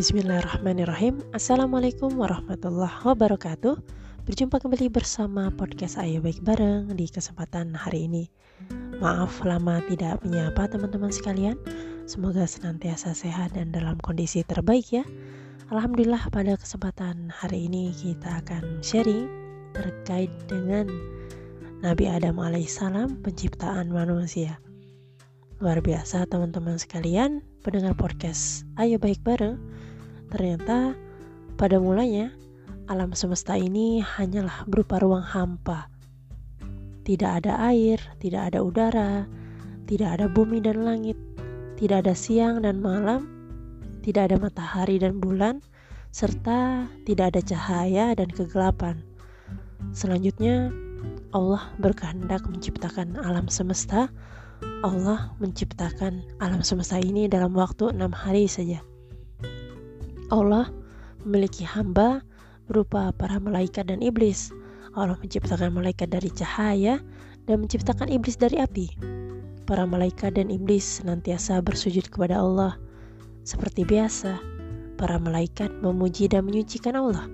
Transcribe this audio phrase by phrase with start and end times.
[0.00, 1.20] Bismillahirrahmanirrahim.
[1.36, 3.76] Assalamualaikum warahmatullahi wabarakatuh.
[4.24, 8.24] Berjumpa kembali bersama podcast Ayo Baik Bareng di kesempatan hari ini.
[8.96, 11.60] Maaf lama tidak menyapa teman-teman sekalian.
[12.08, 15.04] Semoga senantiasa sehat dan dalam kondisi terbaik ya.
[15.68, 19.28] Alhamdulillah pada kesempatan hari ini kita akan sharing
[19.76, 20.88] terkait dengan
[21.84, 24.64] Nabi Adam alaihissalam penciptaan manusia.
[25.60, 29.60] Luar biasa teman-teman sekalian pendengar podcast Ayo Baik Bareng
[30.30, 30.94] Ternyata
[31.58, 32.30] pada mulanya
[32.86, 35.90] alam semesta ini hanyalah berupa ruang hampa.
[37.06, 39.26] Tidak ada air, tidak ada udara,
[39.90, 41.18] tidak ada bumi dan langit
[41.80, 43.24] Tidak ada siang dan malam,
[44.04, 45.64] tidak ada matahari dan bulan
[46.10, 48.98] Serta tidak ada cahaya dan kegelapan.
[49.94, 50.74] Selanjutnya
[51.30, 54.10] Allah berkehendak menciptakan alam semesta.
[54.82, 58.82] Allah menciptakan alam semesta ini dalam waktu enam hari saja.
[60.30, 60.70] Allah
[61.26, 62.22] memiliki hamba
[62.70, 64.54] berupa para malaikat dan iblis.
[64.94, 67.02] Allah menciptakan malaikat dari cahaya
[67.50, 68.94] dan menciptakan iblis dari api.
[69.66, 72.78] Para malaikat dan iblis senantiasa bersujud kepada Allah.
[73.42, 74.38] Seperti biasa,
[74.98, 77.26] para malaikat memuji dan menyucikan Allah.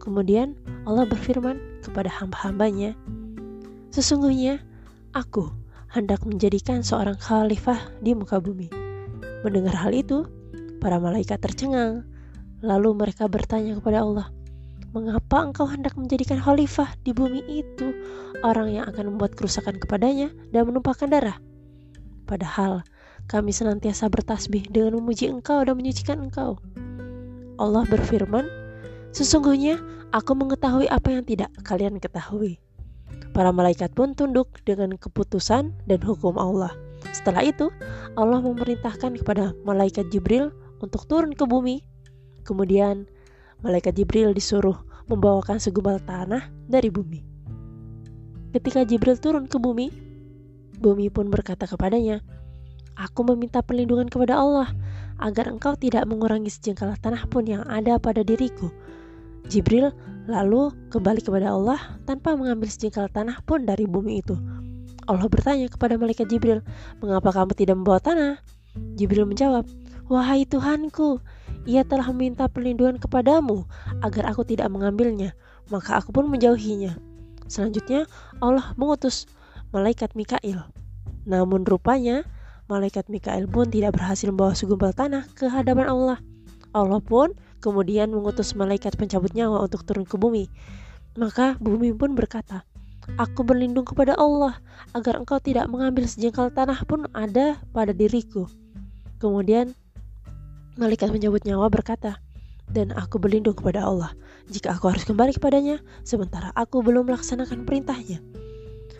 [0.00, 2.92] Kemudian Allah berfirman kepada hamba-hambanya,
[3.96, 4.60] Sesungguhnya
[5.16, 5.48] aku
[5.88, 8.68] hendak menjadikan seorang khalifah di muka bumi.
[9.40, 10.28] Mendengar hal itu,
[10.84, 12.04] para malaikat tercengang.
[12.66, 14.26] Lalu mereka bertanya kepada Allah,
[14.90, 17.94] "Mengapa engkau hendak menjadikan khalifah di bumi itu
[18.42, 21.38] orang yang akan membuat kerusakan kepadanya dan menumpahkan darah?"
[22.26, 22.82] Padahal
[23.30, 26.58] kami senantiasa bertasbih dengan memuji engkau dan menyucikan engkau.
[27.62, 28.66] Allah berfirman,
[29.16, 29.80] Sesungguhnya
[30.12, 32.60] aku mengetahui apa yang tidak kalian ketahui.
[33.32, 36.76] Para malaikat pun tunduk dengan keputusan dan hukum Allah.
[37.16, 37.72] Setelah itu,
[38.12, 40.52] Allah memerintahkan kepada malaikat Jibril
[40.84, 41.80] untuk turun ke bumi.
[42.46, 43.10] Kemudian,
[43.66, 44.78] malaikat Jibril disuruh
[45.10, 47.26] membawakan segumpal tanah dari bumi.
[48.54, 49.90] Ketika Jibril turun ke bumi,
[50.78, 52.22] bumi pun berkata kepadanya,
[52.94, 54.70] "Aku meminta perlindungan kepada Allah
[55.18, 58.70] agar engkau tidak mengurangi sejengkal tanah pun yang ada pada diriku."
[59.50, 59.90] Jibril
[60.30, 64.38] lalu kembali kepada Allah tanpa mengambil sejengkal tanah pun dari bumi itu.
[65.06, 66.62] Allah bertanya kepada malaikat Jibril,
[66.98, 68.42] "Mengapa kamu tidak membawa tanah?"
[68.98, 69.66] Jibril menjawab,
[70.10, 71.22] "Wahai Tuhanku,
[71.66, 73.66] ia telah meminta perlindungan kepadamu
[74.00, 75.34] agar aku tidak mengambilnya,
[75.68, 76.96] maka aku pun menjauhinya."
[77.46, 78.10] Selanjutnya,
[78.42, 79.30] Allah mengutus
[79.70, 80.66] malaikat Mikail.
[81.26, 82.26] Namun rupanya,
[82.66, 86.18] malaikat Mikail pun tidak berhasil membawa segumpal tanah ke hadapan Allah.
[86.74, 90.50] Allah pun kemudian mengutus malaikat pencabut nyawa untuk turun ke bumi.
[91.16, 92.66] Maka bumi pun berkata,
[93.14, 94.58] Aku berlindung kepada Allah
[94.90, 98.50] agar engkau tidak mengambil sejengkal tanah pun ada pada diriku.
[99.22, 99.78] Kemudian
[100.76, 102.20] malaikat pencabut nyawa berkata,
[102.70, 104.12] dan aku berlindung kepada Allah
[104.50, 108.22] jika aku harus kembali kepadanya sementara aku belum melaksanakan perintahnya.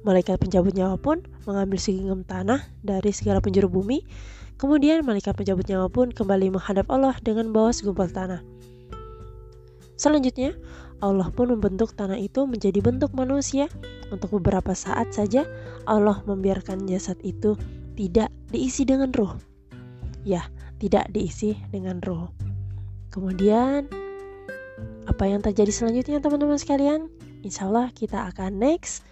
[0.00, 4.00] Malaikat pencabut nyawa pun mengambil segenggam tanah dari segala penjuru bumi
[4.60, 8.44] Kemudian malaikat pencabut nyawa pun kembali menghadap Allah dengan bawa segumpal tanah.
[9.96, 10.52] Selanjutnya,
[11.00, 13.72] Allah pun membentuk tanah itu menjadi bentuk manusia.
[14.12, 15.48] Untuk beberapa saat saja,
[15.88, 17.56] Allah membiarkan jasad itu
[17.96, 19.40] tidak diisi dengan roh.
[20.28, 20.44] Ya,
[20.80, 22.32] tidak diisi dengan roh.
[23.12, 23.86] Kemudian,
[25.04, 27.12] apa yang terjadi selanjutnya teman-teman sekalian?
[27.44, 29.04] Insya Allah kita akan next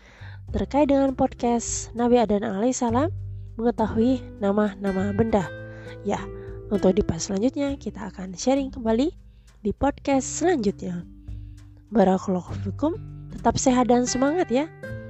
[0.49, 3.13] terkait dengan podcast Nabi Adam alaihissalam
[3.61, 5.45] mengetahui nama-nama benda.
[6.09, 6.23] Ya,
[6.73, 9.13] untuk di pas selanjutnya kita akan sharing kembali
[9.61, 11.05] di podcast selanjutnya.
[11.93, 12.97] Barakallahu fikum,
[13.35, 14.69] tetap sehat dan semangat ya.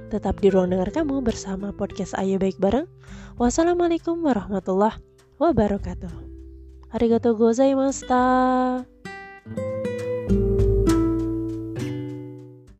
[0.09, 2.89] Tetap di ruang dengar kamu bersama podcast Ayo Baik Bareng.
[3.37, 4.97] Wassalamualaikum warahmatullahi
[5.37, 6.28] wabarakatuh.
[6.91, 8.98] ありがとうございました。